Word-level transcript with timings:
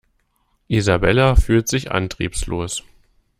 Isabella 0.67 1.35
fühlt 1.35 1.67
sich 1.67 1.91
antriebslos. 1.91 2.81